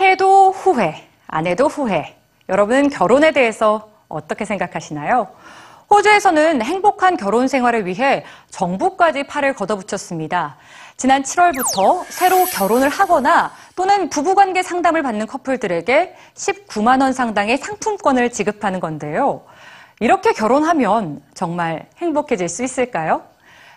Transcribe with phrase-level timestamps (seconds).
[0.00, 2.16] 해도 후회, 안 해도 후회.
[2.48, 5.28] 여러분 결혼에 대해서 어떻게 생각하시나요?
[5.90, 10.56] 호주에서는 행복한 결혼 생활을 위해 정부까지 팔을 걷어붙였습니다.
[10.96, 18.80] 지난 7월부터 새로 결혼을 하거나 또는 부부관계 상담을 받는 커플들에게 19만 원 상당의 상품권을 지급하는
[18.80, 19.44] 건데요.
[20.00, 23.22] 이렇게 결혼하면 정말 행복해질 수 있을까요?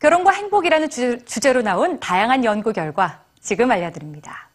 [0.00, 4.48] 결혼과 행복이라는 주- 주제 로 나온 다양한 연구 결과 지금 알려드립니다.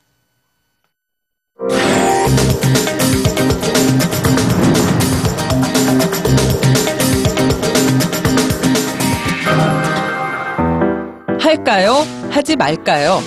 [11.39, 12.03] 할까요?
[12.31, 13.19] 하지 말까요?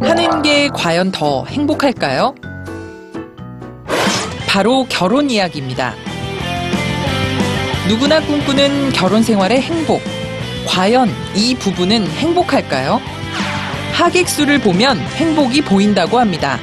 [0.00, 2.34] 하는 게 과연 더 행복할까요?
[4.46, 5.94] 바로 결혼 이야기입니다.
[7.88, 10.00] 누구나 꿈꾸는 결혼 생활의 행복.
[10.66, 13.00] 과연 이 부부는 행복할까요?
[13.92, 16.58] 하객 수를 보면 행복이 보인다고 합니다.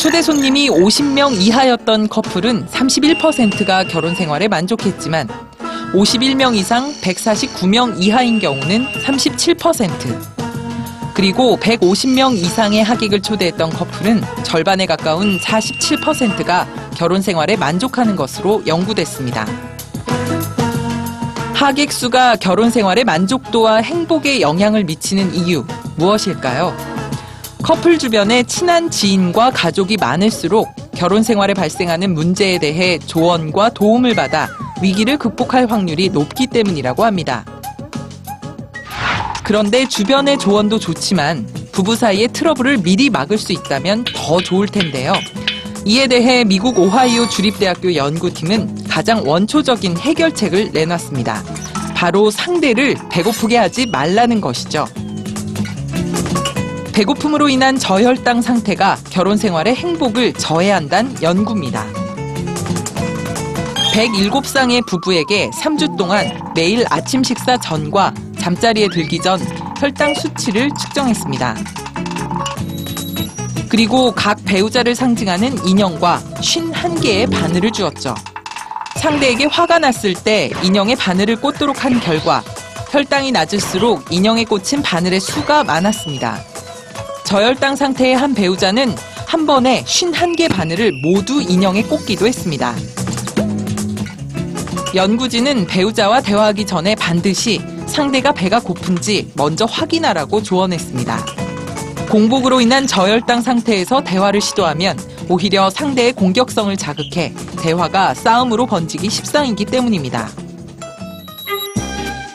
[0.00, 5.28] 초대 손님이 50명 이하였던 커플은 31%가 결혼 생활에 만족했지만
[5.92, 10.34] 51명 이상 149명 이하인 경우는 37%.
[11.14, 19.46] 그리고 150명 이상의 하객을 초대했던 커플은 절반에 가까운 47%가 결혼 생활에 만족하는 것으로 연구됐습니다.
[21.54, 25.64] 하객 수가 결혼 생활의 만족도와 행복에 영향을 미치는 이유
[25.96, 26.76] 무엇일까요?
[27.62, 34.48] 커플 주변에 친한 지인과 가족이 많을수록 결혼 생활에 발생하는 문제에 대해 조언과 도움을 받아
[34.82, 37.44] 위기를 극복할 확률이 높기 때문이라고 합니다.
[39.42, 45.12] 그런데 주변의 조언도 좋지만 부부 사이의 트러블을 미리 막을 수 있다면 더 좋을 텐데요.
[45.86, 51.42] 이에 대해 미국 오하이오 주립대학교 연구팀은 가장 원초적인 해결책을 내놨습니다.
[51.94, 54.86] 바로 상대를 배고프게 하지 말라는 것이죠.
[56.94, 61.84] 배고픔으로 인한 저혈당 상태가 결혼 생활의 행복을 저해한다는 연구입니다.
[63.92, 69.38] 107쌍의 부부에게 3주 동안 매일 아침 식사 전과 잠자리에 들기 전
[69.78, 71.83] 혈당 수치를 측정했습니다.
[73.74, 78.14] 그리고 각 배우자를 상징하는 인형과 51개의 바늘을 주었죠.
[78.98, 82.44] 상대에게 화가 났을 때 인형의 바늘을 꽂도록 한 결과
[82.92, 86.38] 혈당이 낮을수록 인형에 꽂힌 바늘의 수가 많았습니다.
[87.26, 88.94] 저혈당 상태의 한 배우자는
[89.26, 92.76] 한 번에 51개 바늘을 모두 인형에 꽂기도 했습니다.
[94.94, 101.53] 연구진은 배우자와 대화하기 전에 반드시 상대가 배가 고픈지 먼저 확인하라고 조언했습니다.
[102.14, 104.96] 공복으로 인한 저혈당 상태에서 대화를 시도하면
[105.28, 110.28] 오히려 상대의 공격성을 자극해 대화가 싸움으로 번지기 십상이기 때문입니다.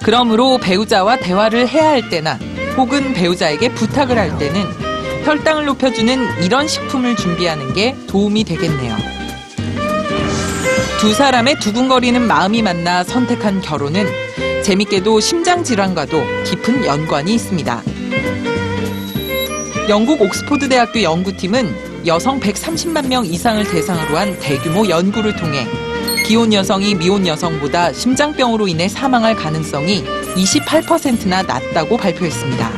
[0.03, 2.37] 그러므로 배우자와 대화를 해야 할 때나
[2.75, 4.65] 혹은 배우자에게 부탁을 할 때는
[5.23, 8.97] 혈당을 높여주는 이런 식품을 준비하는 게 도움이 되겠네요.
[10.99, 14.05] 두 사람의 두근거리는 마음이 만나 선택한 결혼은
[14.61, 17.81] 재밌게도 심장 질환과도 깊은 연관이 있습니다.
[19.89, 25.65] 영국 옥스포드 대학교 연구팀은 여성 130만 명 이상을 대상으로 한 대규모 연구를 통해
[26.27, 30.03] 기혼 여성이 미혼 여성보다 심장병으로 인해 사망할 가능성이
[30.35, 32.71] 28%나 낮다고 발표했습니다.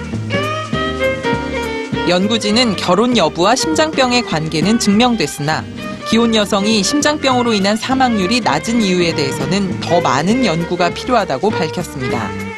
[2.07, 5.65] 연구진은 결혼 여부와 심장병의 관계는 증명됐으나
[6.07, 12.50] 기혼 여성이 심장병으로 인한 사망률이 낮은 이유에 대해서는 더 많은 연구가 필요하다고 밝혔습니다.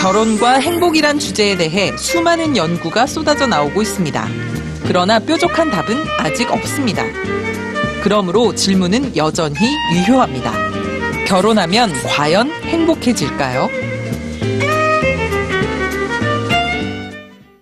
[0.00, 4.28] 결혼과 행복이란 주제에 대해 수많은 연구가 쏟아져 나오고 있습니다.
[4.86, 7.02] 그러나 뾰족한 답은 아직 없습니다.
[8.04, 9.56] 그러므로 질문은 여전히
[9.92, 10.52] 유효합니다.
[11.26, 13.68] 결혼하면 과연 행복해질까요?